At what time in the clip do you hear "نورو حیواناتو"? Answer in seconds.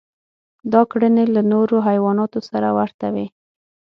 1.51-2.39